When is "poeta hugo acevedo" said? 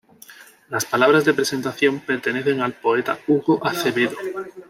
2.73-4.17